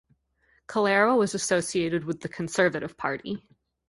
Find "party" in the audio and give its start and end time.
2.97-3.47